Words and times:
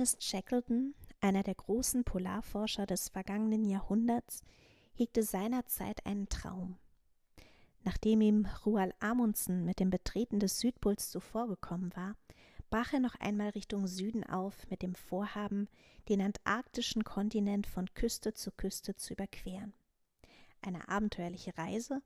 Ernest 0.00 0.24
Shackleton, 0.24 0.94
einer 1.20 1.42
der 1.42 1.56
großen 1.56 2.04
Polarforscher 2.04 2.86
des 2.86 3.10
vergangenen 3.10 3.66
Jahrhunderts, 3.66 4.40
hegte 4.94 5.22
seinerzeit 5.22 6.06
einen 6.06 6.30
Traum. 6.30 6.78
Nachdem 7.84 8.22
ihm 8.22 8.48
Roald 8.64 8.94
Amundsen 9.00 9.66
mit 9.66 9.78
dem 9.78 9.90
Betreten 9.90 10.40
des 10.40 10.58
Südpols 10.58 11.10
zuvorgekommen 11.10 11.94
war, 11.94 12.16
brach 12.70 12.94
er 12.94 13.00
noch 13.00 13.14
einmal 13.16 13.50
Richtung 13.50 13.86
Süden 13.86 14.24
auf 14.24 14.70
mit 14.70 14.80
dem 14.80 14.94
Vorhaben, 14.94 15.68
den 16.08 16.22
antarktischen 16.22 17.04
Kontinent 17.04 17.66
von 17.66 17.92
Küste 17.92 18.32
zu 18.32 18.52
Küste 18.52 18.96
zu 18.96 19.12
überqueren. 19.12 19.74
Eine 20.62 20.88
abenteuerliche 20.88 21.58
Reise, 21.58 22.00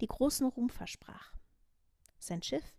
die 0.00 0.06
großen 0.06 0.46
Ruhm 0.46 0.70
versprach. 0.70 1.34
Sein 2.18 2.42
Schiff, 2.42 2.74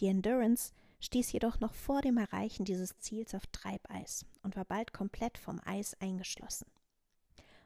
die 0.00 0.08
Endurance, 0.08 0.72
stieß 1.00 1.32
jedoch 1.32 1.60
noch 1.60 1.74
vor 1.74 2.02
dem 2.02 2.18
Erreichen 2.18 2.64
dieses 2.64 2.98
Ziels 2.98 3.34
auf 3.34 3.46
Treibeis 3.48 4.24
und 4.42 4.56
war 4.56 4.64
bald 4.64 4.92
komplett 4.92 5.38
vom 5.38 5.60
Eis 5.64 5.94
eingeschlossen. 6.00 6.66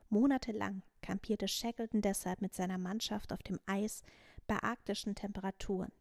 Monatelang 0.08 0.82
kampierte 1.02 1.48
Shackleton 1.48 2.00
deshalb 2.00 2.40
mit 2.40 2.54
seiner 2.54 2.78
Mannschaft 2.78 3.32
auf 3.32 3.42
dem 3.42 3.58
Eis 3.66 4.02
bei 4.46 4.62
arktischen 4.62 5.14
Temperaturen, 5.14 5.92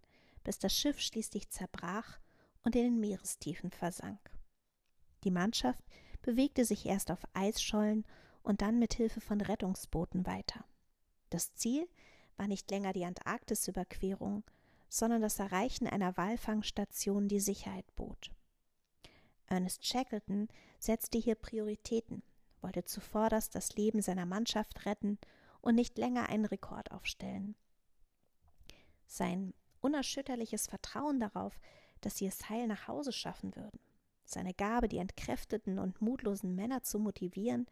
bis 0.44 0.60
das 0.60 0.74
Schiff 0.76 1.00
schließlich 1.00 1.50
zerbrach 1.50 2.20
und 2.64 2.76
in 2.76 2.84
den 2.84 3.00
Meerestiefen 3.00 3.72
versank. 3.72 4.20
Die 5.24 5.32
Mannschaft 5.32 5.84
bewegte 6.22 6.66
sich 6.66 6.86
erst 6.86 7.12
auf 7.12 7.20
Eisschollen 7.34 8.06
und 8.44 8.62
dann 8.62 8.80
mit 8.80 8.94
Hilfe 8.94 9.22
von 9.22 9.42
Rettungsbooten 9.42 10.26
weiter. 10.26 10.66
Das 11.30 11.54
Ziel 11.56 11.88
war 12.38 12.48
nicht 12.48 12.70
länger 12.72 12.94
die 12.94 13.06
Antarktisüberquerung, 13.06 14.44
sondern 14.94 15.24
das 15.24 15.40
Erreichen 15.40 15.88
einer 15.88 16.18
Walfangstation 16.18 17.28
die 17.28 17.40
Sicherheit 17.40 17.96
bot. 17.96 18.30
Ernest 19.48 19.84
Shackleton 19.88 20.50
setzte 20.78 21.18
hier 21.18 21.34
Prioritäten, 21.34 22.22
wollte 22.62 22.86
zuvorderst 22.86 23.56
das 23.56 23.76
Leben 23.76 24.04
seiner 24.04 24.28
Mannschaft 24.28 24.86
retten 24.86 25.18
und 25.62 25.74
nicht 25.74 25.98
länger 25.98 26.30
einen 26.30 26.46
Rekord 26.46 26.92
aufstellen. 26.92 27.56
Sein 29.08 29.56
unerschütterliches 29.82 30.68
Vertrauen 30.68 31.20
darauf, 31.20 31.60
dass 32.02 32.18
sie 32.18 32.28
es 32.28 32.48
heil 32.48 32.68
nach 32.68 32.88
Hause 32.88 33.14
schaffen 33.14 33.56
würden, 33.56 33.80
seine 34.26 34.54
Gabe, 34.54 34.88
die 34.90 35.00
entkräfteten 35.00 35.80
und 35.80 36.04
mutlosen 36.04 36.54
Männer 36.54 36.84
zu 36.84 37.00
motivieren, 37.00 37.66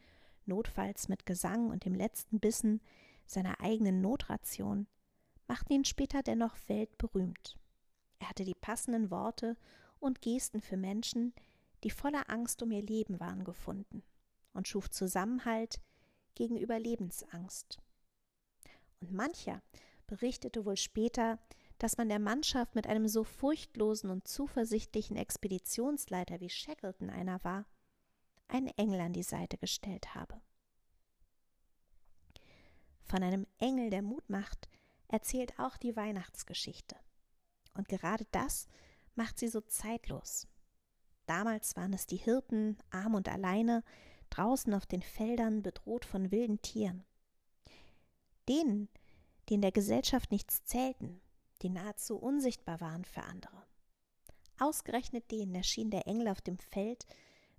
notfalls 0.48 1.08
mit 1.08 1.28
Gesang 1.28 1.70
und 1.70 1.86
dem 1.86 1.94
letzten 1.94 2.40
Bissen 2.40 2.82
seiner 3.28 3.62
eigenen 3.62 4.02
Notration, 4.02 4.88
machten 5.52 5.74
ihn 5.74 5.84
später 5.84 6.24
dennoch 6.24 6.56
weltberühmt. 6.68 7.60
Er 8.20 8.30
hatte 8.30 8.46
die 8.46 8.56
passenden 8.56 9.12
Worte 9.12 9.58
und 10.00 10.22
Gesten 10.22 10.62
für 10.62 10.78
Menschen, 10.78 11.34
die 11.84 11.90
voller 11.90 12.30
Angst 12.30 12.64
um 12.64 12.72
ihr 12.72 12.82
Leben 12.82 13.20
waren, 13.20 13.44
gefunden 13.44 14.02
und 14.54 14.70
schuf 14.70 14.90
Zusammenhalt 14.90 15.82
gegen 16.36 16.56
Überlebensangst. 16.56 17.80
Und 19.02 19.12
mancher 19.12 19.62
berichtete 20.08 20.64
wohl 20.64 20.78
später, 20.78 21.38
dass 21.80 21.98
man 21.98 22.08
der 22.08 22.20
Mannschaft 22.20 22.74
mit 22.74 22.88
einem 22.88 23.10
so 23.10 23.26
furchtlosen 23.26 24.10
und 24.10 24.30
zuversichtlichen 24.30 25.18
Expeditionsleiter 25.18 26.40
wie 26.40 26.50
Shackleton 26.50 27.10
einer 27.10 27.44
war, 27.44 27.66
einen 28.48 28.70
Engel 28.78 29.02
an 29.02 29.12
die 29.12 29.22
Seite 29.22 29.58
gestellt 29.58 30.16
habe. 30.16 30.40
Von 33.04 33.22
einem 33.22 33.46
Engel, 33.58 33.90
der 33.90 34.02
Mut 34.02 34.30
macht, 34.30 34.70
erzählt 35.12 35.60
auch 35.60 35.78
die 35.78 35.96
Weihnachtsgeschichte. 35.96 36.96
Und 37.74 37.88
gerade 37.88 38.26
das 38.32 38.68
macht 39.16 39.40
sie 39.40 39.48
so 39.48 39.62
zeitlos. 39.62 40.48
Damals 41.26 41.76
waren 41.76 41.94
es 41.94 42.08
die 42.08 42.18
Hirten, 42.18 42.78
arm 42.90 43.16
und 43.16 43.30
alleine, 43.30 43.84
draußen 44.30 44.74
auf 44.74 44.86
den 44.86 45.02
Feldern 45.02 45.62
bedroht 45.62 46.06
von 46.06 46.32
wilden 46.32 46.62
Tieren. 46.62 47.04
Denen, 48.48 48.90
die 49.48 49.56
in 49.56 49.62
der 49.62 49.72
Gesellschaft 49.72 50.32
nichts 50.32 50.64
zählten, 50.64 51.22
die 51.62 51.70
nahezu 51.70 52.18
unsichtbar 52.18 52.82
waren 52.82 53.06
für 53.06 53.24
andere. 53.24 53.66
Ausgerechnet 54.60 55.32
denen 55.32 55.56
erschien 55.56 55.92
der 55.92 56.08
Engel 56.08 56.28
auf 56.28 56.42
dem 56.42 56.58
Feld 56.58 57.06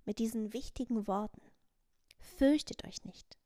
mit 0.05 0.19
diesen 0.19 0.53
wichtigen 0.53 1.07
Worten 1.07 1.41
Fürchtet 2.37 2.85
euch 2.85 3.03
nicht, 3.03 3.37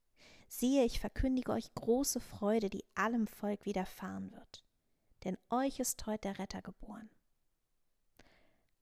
Siehe, 0.47 0.85
ich 0.85 0.99
verkündige 0.99 1.51
euch 1.51 1.73
große 1.75 2.19
Freude, 2.19 2.69
die 2.69 2.85
allem 2.95 3.27
Volk 3.27 3.65
widerfahren 3.65 4.31
wird. 4.31 4.63
Denn 5.23 5.37
euch 5.49 5.79
ist 5.79 6.05
heute 6.05 6.29
der 6.29 6.39
Retter 6.39 6.61
geboren. 6.61 7.09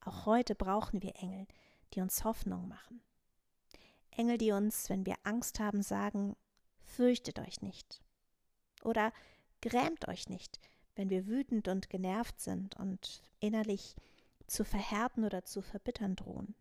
Auch 0.02 0.26
heute 0.26 0.54
brauchen 0.54 1.02
wir 1.02 1.16
Engel, 1.16 1.48
die 1.94 2.02
uns 2.02 2.24
Hoffnung 2.24 2.68
machen. 2.68 3.02
Engel, 4.12 4.38
die 4.38 4.52
uns, 4.52 4.90
wenn 4.90 5.06
wir 5.06 5.16
Angst 5.24 5.60
haben, 5.60 5.82
sagen, 5.82 6.36
fürchtet 6.78 7.40
euch 7.40 7.62
nicht. 7.62 8.02
Oder 8.84 9.12
grämt 9.62 10.08
euch 10.08 10.30
nicht, 10.30 10.60
wenn 10.96 11.10
wir 11.10 11.26
wütend 11.26 11.68
und 11.68 11.90
genervt 11.90 12.40
sind 12.40 12.76
und 12.76 13.24
innerlich 13.40 13.96
zu 14.48 14.64
verhärten 14.64 15.26
oder 15.26 15.44
zu 15.44 15.62
verbittern 15.62 16.16
drohen. 16.16 16.56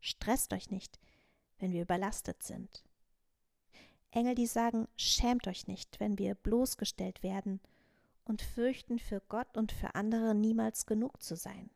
Stresst 0.00 0.52
euch 0.54 0.70
nicht, 0.70 0.98
wenn 1.58 1.72
wir 1.72 1.82
überlastet 1.82 2.42
sind. 2.42 2.82
Engel, 4.14 4.34
die 4.34 4.46
sagen, 4.46 4.88
schämt 4.96 5.46
euch 5.48 5.66
nicht, 5.66 5.98
wenn 6.00 6.18
wir 6.18 6.34
bloßgestellt 6.34 7.22
werden 7.22 7.60
und 8.24 8.42
fürchten 8.42 8.98
für 8.98 9.20
Gott 9.28 9.56
und 9.56 9.72
für 9.72 9.94
andere 9.94 10.34
niemals 10.34 10.86
genug 10.86 11.22
zu 11.22 11.36
sein. 11.36 11.70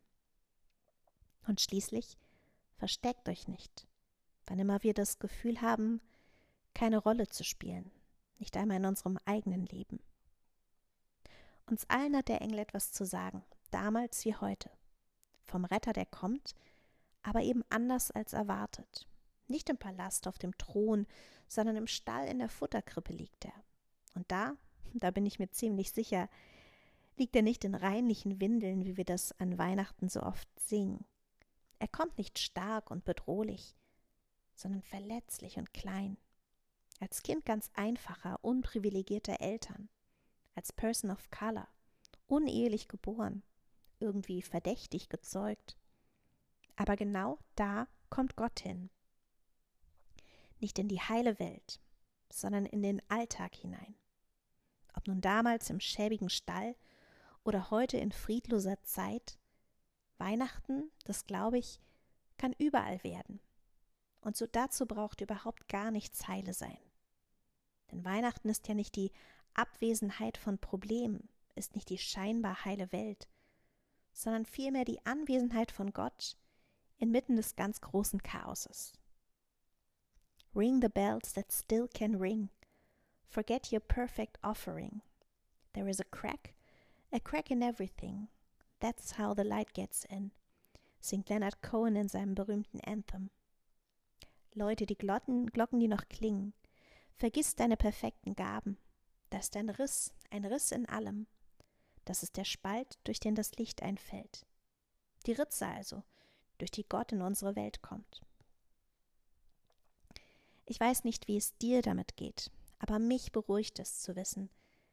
Und 1.47 1.61
schließlich, 1.61 2.17
versteckt 2.77 3.29
euch 3.29 3.49
nicht, 3.49 3.87
wann 4.47 4.59
immer 4.59 4.83
wir 4.83 4.95
das 4.95 5.19
Gefühl 5.19 5.61
haben, 5.61 6.01
keine 6.75 6.99
Rolle 6.99 7.29
zu 7.29 7.45
spielen, 7.45 7.91
nicht 8.39 8.57
einmal 8.57 8.77
in 8.77 8.87
unserem 8.87 9.19
eigenen 9.25 9.67
Leben. 9.67 10.01
Uns 11.67 11.89
allen 11.91 12.17
hat 12.17 12.29
der 12.29 12.41
Engel 12.41 12.61
etwas 12.61 12.93
zu 12.93 13.05
sagen, 13.05 13.43
damals 13.71 14.25
wie 14.25 14.37
heute. 14.37 14.71
Vom 15.45 15.65
Retter, 15.65 15.93
der 15.93 16.07
kommt, 16.07 16.55
aber 17.23 17.43
eben 17.43 17.63
anders 17.69 18.11
als 18.11 18.33
erwartet. 18.33 19.07
Nicht 19.49 19.71
im 19.71 19.79
Palast 19.79 20.29
auf 20.29 20.39
dem 20.39 20.57
Thron, 20.59 21.07
sondern 21.49 21.77
im 21.77 21.87
Stall 21.87 22.29
in 22.29 22.39
der 22.39 22.51
Futterkrippe 22.51 23.15
liegt 23.15 23.47
er. 23.47 23.65
Und 24.15 24.31
da, 24.31 24.57
da 24.93 25.11
bin 25.11 25.25
ich 25.25 25.39
mir 25.39 25.51
ziemlich 25.51 25.91
sicher, 25.91 26.29
liegt 27.17 27.35
er 27.35 27.43
nicht 27.43 27.65
in 27.65 27.75
reinlichen 27.75 28.41
Windeln, 28.41 28.85
wie 28.85 28.99
wir 28.99 29.07
das 29.07 29.33
an 29.41 29.57
Weihnachten 29.59 30.11
so 30.11 30.23
oft 30.23 30.49
singen. 30.61 31.05
Er 31.79 31.89
kommt 31.89 32.19
nicht 32.19 32.39
stark 32.39 32.91
und 32.91 33.07
bedrohlich, 33.07 33.75
sondern 34.55 34.83
verletzlich 34.83 35.57
und 35.57 35.73
klein. 35.73 36.19
Als 37.01 37.23
Kind 37.23 37.47
ganz 37.47 37.71
einfacher, 37.75 38.39
unprivilegierter 38.43 39.41
Eltern, 39.41 39.89
als 40.57 40.73
Person 40.73 41.11
of 41.11 41.31
Color, 41.31 41.69
unehelich 42.27 42.89
geboren, 42.89 43.43
irgendwie 43.99 44.43
verdächtig 44.43 45.09
gezeugt. 45.09 45.79
Aber 46.77 46.97
genau 46.97 47.39
da 47.55 47.89
kommt 48.11 48.37
Gott 48.37 48.61
hin 48.61 48.91
nicht 50.61 50.79
in 50.79 50.89
die 50.89 51.01
heile 51.01 51.39
Welt, 51.39 51.81
sondern 52.31 52.67
in 52.67 52.83
den 52.83 53.03
Alltag 53.09 53.55
hinein. 53.55 53.95
Ob 54.95 55.07
nun 55.07 55.21
damals 55.21 55.71
im 55.71 55.81
schäbigen 55.81 56.31
Stall 56.31 56.75
oder 57.45 57.71
heute 57.71 57.97
in 57.97 58.13
friedloser 58.13 58.83
Zeit, 58.83 59.39
Weihnachten, 60.19 60.91
das 61.05 61.27
glaube 61.27 61.59
ich, 61.59 61.81
kann 62.37 62.55
überall 62.59 63.03
werden. 63.05 63.41
Und 64.21 64.37
so 64.37 64.47
dazu 64.47 64.87
braucht 64.87 65.21
überhaupt 65.21 65.69
gar 65.69 65.91
nichts 65.91 66.27
heile 66.27 66.53
sein. 66.53 66.79
Denn 67.91 68.05
Weihnachten 68.05 68.49
ist 68.49 68.69
ja 68.69 68.75
nicht 68.75 68.97
die 68.97 69.13
Abwesenheit 69.55 70.37
von 70.37 70.59
Problemen, 70.59 71.29
ist 71.55 71.75
nicht 71.75 71.89
die 71.89 71.99
scheinbar 71.99 72.65
heile 72.65 72.93
Welt, 72.93 73.29
sondern 74.13 74.45
vielmehr 74.47 74.85
die 74.85 75.05
Anwesenheit 75.07 75.71
von 75.71 75.93
Gott 75.93 76.37
inmitten 76.99 77.37
des 77.37 77.57
ganz 77.57 77.81
großen 77.81 78.23
Chaoses. 78.23 78.93
Ring 80.55 80.81
the 80.81 80.89
bells 80.89 81.33
that 81.35 81.53
still 81.53 81.89
can 81.89 82.19
ring. 82.19 82.51
Forget 83.29 83.71
your 83.71 83.81
perfect 83.81 84.39
offering. 84.43 85.03
There 85.75 85.89
is 85.89 86.01
a 86.01 86.05
crack, 86.05 86.55
a 87.13 87.21
crack 87.21 87.51
in 87.51 87.63
everything. 87.63 88.29
That's 88.81 89.13
how 89.13 89.35
the 89.35 89.45
light 89.45 89.73
gets 89.75 90.05
in, 90.05 90.33
singt 91.01 91.29
Leonard 91.31 91.63
Cohen 91.63 91.97
in 91.97 92.09
seinem 92.09 92.35
berühmten 92.35 92.81
Anthem. 92.81 93.31
Leute, 94.55 94.87
die 94.87 94.97
Glocken, 94.97 95.47
Glocken, 95.47 95.79
die 95.79 95.89
noch 95.89 96.09
klingen, 96.09 96.55
vergiss 97.17 97.55
deine 97.55 97.77
perfekten 97.77 98.35
Gaben. 98.35 98.79
Da 99.31 99.39
ist 99.39 99.57
ein 99.57 99.69
Riss, 99.69 100.13
ein 100.31 100.45
Riss 100.45 100.73
in 100.73 100.89
allem. 100.89 101.27
Das 102.05 102.23
ist 102.23 102.37
der 102.37 102.45
Spalt, 102.45 102.99
durch 103.05 103.21
den 103.21 103.35
das 103.35 103.53
Licht 103.57 103.83
einfällt. 103.83 104.47
Die 105.27 105.33
Ritze 105.33 105.67
also, 105.67 106.03
durch 106.57 106.71
die 106.71 106.89
Gott 106.89 107.13
in 107.13 107.21
unsere 107.21 107.55
Welt 107.55 107.83
kommt. 107.83 108.23
Ich 110.71 110.79
weiß 110.79 111.05
nicht, 111.05 111.29
wie 111.29 111.39
es 111.39 111.57
dir 111.57 111.81
damit 111.81 112.19
geht, 112.19 112.51
aber 112.79 112.99
mich 112.99 113.33
beruhigt 113.33 113.79
es 113.79 114.03
zu 114.03 114.17
wissen, 114.17 114.51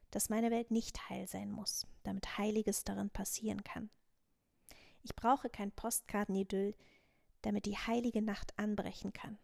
dass 0.10 0.30
meine 0.30 0.50
Welt 0.50 0.72
nicht 0.72 1.10
heil 1.10 1.28
sein 1.28 1.52
muss, 1.52 1.86
damit 2.04 2.38
Heiliges 2.38 2.86
darin 2.86 3.10
passieren 3.10 3.62
kann. 3.62 3.90
Ich 5.04 5.18
brauche 5.18 5.50
kein 5.50 5.74
Postkartenidyll, 5.74 6.76
damit 7.42 7.66
die 7.66 7.76
heilige 7.76 8.22
Nacht 8.22 8.58
anbrechen 8.58 9.12
kann. 9.12 9.38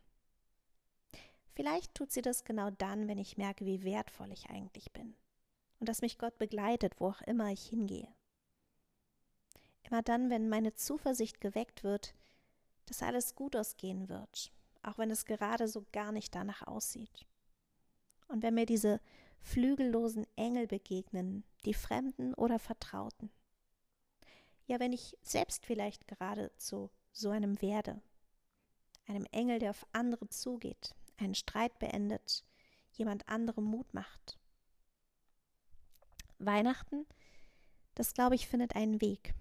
Vielleicht 1.53 1.93
tut 1.95 2.13
sie 2.13 2.21
das 2.21 2.45
genau 2.45 2.69
dann, 2.69 3.09
wenn 3.09 3.17
ich 3.17 3.35
merke, 3.35 3.65
wie 3.65 3.83
wertvoll 3.83 4.31
ich 4.31 4.49
eigentlich 4.49 4.93
bin 4.93 5.17
und 5.81 5.89
dass 5.89 6.01
mich 6.01 6.17
Gott 6.17 6.37
begleitet, 6.37 6.93
wo 7.01 7.09
auch 7.09 7.21
immer 7.23 7.51
ich 7.51 7.65
hingehe. 7.67 8.07
Immer 9.83 10.01
dann, 10.01 10.29
wenn 10.29 10.47
meine 10.47 10.75
Zuversicht 10.75 11.41
geweckt 11.41 11.83
wird, 11.83 12.15
dass 12.85 13.03
alles 13.03 13.35
gut 13.35 13.57
ausgehen 13.57 14.07
wird, 14.07 14.53
auch 14.83 14.97
wenn 14.97 15.11
es 15.11 15.25
gerade 15.25 15.67
so 15.67 15.85
gar 15.91 16.11
nicht 16.11 16.33
danach 16.35 16.65
aussieht. 16.67 17.25
Und 18.27 18.43
wenn 18.43 18.53
mir 18.53 18.65
diese 18.65 19.01
flügellosen 19.41 20.25
Engel 20.35 20.67
begegnen, 20.67 21.43
die 21.65 21.73
Fremden 21.73 22.33
oder 22.33 22.59
Vertrauten. 22.59 23.31
Ja, 24.67 24.79
wenn 24.79 24.93
ich 24.93 25.17
selbst 25.21 25.65
vielleicht 25.65 26.07
gerade 26.07 26.51
zu 26.57 26.89
so 27.11 27.29
einem 27.29 27.61
werde, 27.61 28.01
einem 29.07 29.25
Engel, 29.31 29.59
der 29.59 29.71
auf 29.71 29.85
andere 29.91 30.29
zugeht, 30.29 30.95
einen 31.17 31.35
Streit 31.35 31.77
beendet, 31.79 32.45
jemand 32.93 33.27
anderem 33.27 33.65
Mut 33.65 33.93
macht. 33.93 34.37
Weihnachten, 36.39 37.05
das 37.95 38.13
glaube 38.13 38.35
ich, 38.35 38.47
findet 38.47 38.75
einen 38.75 39.01
Weg 39.01 39.33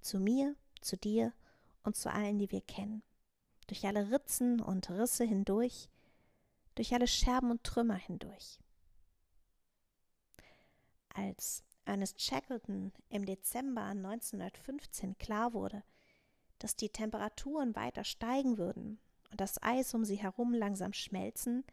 zu 0.00 0.18
mir, 0.18 0.56
zu 0.80 0.96
dir 0.96 1.32
und 1.82 1.96
zu 1.96 2.10
allen, 2.10 2.38
die 2.38 2.50
wir 2.50 2.60
kennen. 2.62 3.02
Durch 3.68 3.86
alle 3.86 4.10
Ritzen 4.10 4.60
und 4.60 4.90
Risse 4.90 5.24
hindurch, 5.24 5.88
durch 6.74 6.92
alle 6.92 7.06
Scherben 7.06 7.50
und 7.50 7.64
Trümmer 7.64 7.96
hindurch. 7.96 8.58
Als 11.14 11.64
Ernest 11.84 12.20
Shackleton 12.20 12.92
im 13.08 13.24
Dezember 13.24 13.82
1915 13.84 15.16
klar 15.18 15.52
wurde, 15.52 15.82
dass 16.58 16.76
die 16.76 16.90
Temperaturen 16.90 17.74
weiter 17.76 18.04
steigen 18.04 18.58
würden 18.58 18.98
und 19.30 19.40
das 19.40 19.62
Eis 19.62 19.94
um 19.94 20.04
sie 20.04 20.16
herum 20.16 20.52
langsam 20.52 20.92
schmelzen, 20.92 21.64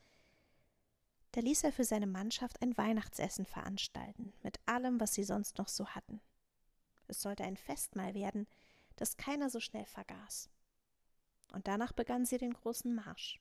da 1.32 1.42
ließ 1.42 1.66
er 1.66 1.74
für 1.74 1.84
seine 1.84 2.08
Mannschaft 2.08 2.62
ein 2.62 2.78
Weihnachtsessen 2.78 3.46
veranstalten, 3.46 4.32
mit 4.42 4.60
allem, 4.66 5.02
was 5.02 5.14
sie 5.14 5.24
sonst 5.26 5.58
noch 5.58 5.68
so 5.68 5.88
hatten. 5.88 6.22
Es 7.08 7.22
sollte 7.22 7.44
ein 7.44 7.58
Festmahl 7.58 8.14
werden, 8.14 8.48
das 8.96 9.18
keiner 9.18 9.50
so 9.50 9.60
schnell 9.60 9.86
vergaß. 9.86 10.50
Und 11.56 11.70
danach 11.70 11.94
begann 11.94 12.26
sie 12.26 12.38
den 12.38 12.54
großen 12.54 12.94
Marsch. 12.94 13.40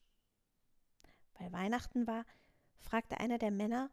Weil 1.37 1.51
Weihnachten 1.51 2.07
war, 2.07 2.25
fragte 2.79 3.19
einer 3.19 3.37
der 3.37 3.51
Männer, 3.51 3.91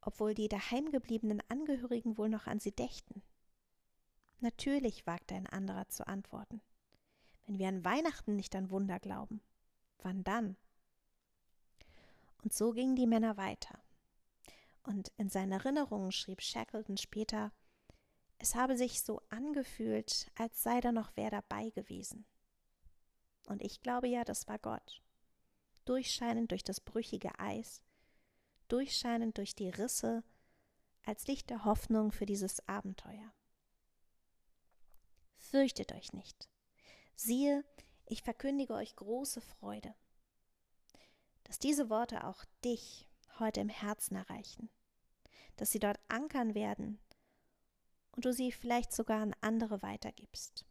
ob 0.00 0.20
wohl 0.20 0.32
die 0.32 0.46
daheimgebliebenen 0.46 1.42
Angehörigen 1.48 2.16
wohl 2.18 2.28
noch 2.28 2.46
an 2.46 2.60
sie 2.60 2.70
dächten. 2.70 3.24
Natürlich, 4.38 5.08
wagte 5.08 5.34
ein 5.34 5.48
anderer 5.48 5.88
zu 5.88 6.06
antworten. 6.06 6.62
Wenn 7.46 7.58
wir 7.58 7.66
an 7.66 7.84
Weihnachten 7.84 8.36
nicht 8.36 8.54
an 8.54 8.70
Wunder 8.70 9.00
glauben, 9.00 9.40
wann 9.98 10.22
dann? 10.22 10.56
Und 12.44 12.52
so 12.52 12.70
gingen 12.70 12.94
die 12.94 13.08
Männer 13.08 13.36
weiter. 13.36 13.80
Und 14.84 15.10
in 15.16 15.30
seinen 15.30 15.50
Erinnerungen 15.50 16.12
schrieb 16.12 16.42
Shackleton 16.42 16.96
später, 16.96 17.50
es 18.38 18.54
habe 18.54 18.76
sich 18.76 19.02
so 19.02 19.20
angefühlt, 19.30 20.30
als 20.36 20.62
sei 20.62 20.80
da 20.80 20.92
noch 20.92 21.10
wer 21.16 21.30
dabei 21.30 21.70
gewesen. 21.70 22.24
Und 23.46 23.62
ich 23.62 23.80
glaube 23.80 24.08
ja, 24.08 24.24
das 24.24 24.46
war 24.48 24.58
Gott. 24.58 25.02
Durchscheinend 25.84 26.50
durch 26.50 26.64
das 26.64 26.80
brüchige 26.80 27.38
Eis, 27.38 27.82
durchscheinend 28.68 29.38
durch 29.38 29.54
die 29.54 29.70
Risse, 29.70 30.24
als 31.04 31.28
Licht 31.28 31.50
der 31.50 31.64
Hoffnung 31.64 32.10
für 32.10 32.26
dieses 32.26 32.66
Abenteuer. 32.68 33.32
Fürchtet 35.36 35.92
euch 35.92 36.12
nicht. 36.12 36.48
Siehe, 37.14 37.64
ich 38.04 38.22
verkündige 38.22 38.74
euch 38.74 38.96
große 38.96 39.40
Freude. 39.40 39.94
Dass 41.44 41.60
diese 41.60 41.88
Worte 41.88 42.24
auch 42.24 42.44
dich 42.64 43.08
heute 43.38 43.60
im 43.60 43.68
Herzen 43.68 44.16
erreichen, 44.16 44.68
dass 45.56 45.70
sie 45.70 45.78
dort 45.78 46.00
ankern 46.08 46.54
werden 46.54 46.98
und 48.12 48.24
du 48.24 48.32
sie 48.32 48.50
vielleicht 48.50 48.92
sogar 48.92 49.22
an 49.22 49.36
andere 49.40 49.82
weitergibst. 49.82 50.66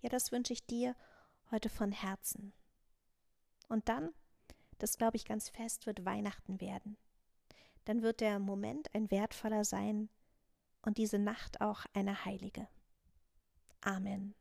Ja, 0.00 0.08
das 0.08 0.32
wünsche 0.32 0.52
ich 0.52 0.66
dir 0.66 0.96
heute 1.50 1.68
von 1.68 1.92
Herzen. 1.92 2.52
Und 3.68 3.88
dann, 3.88 4.10
das 4.78 4.96
glaube 4.96 5.16
ich 5.16 5.24
ganz 5.24 5.48
fest, 5.48 5.86
wird 5.86 6.04
Weihnachten 6.04 6.60
werden. 6.60 6.96
Dann 7.84 8.02
wird 8.02 8.20
der 8.20 8.38
Moment 8.38 8.94
ein 8.94 9.10
wertvoller 9.10 9.64
sein 9.64 10.08
und 10.82 10.98
diese 10.98 11.18
Nacht 11.18 11.60
auch 11.60 11.84
eine 11.94 12.24
heilige. 12.24 12.68
Amen. 13.80 14.34